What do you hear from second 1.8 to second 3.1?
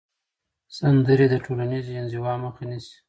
انزوا مخه نیسي.